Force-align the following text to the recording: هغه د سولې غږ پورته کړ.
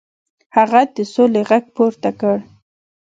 هغه 0.55 0.81
د 0.95 0.97
سولې 1.13 1.41
غږ 1.49 1.63
پورته 1.75 2.09
کړ. 2.19 2.37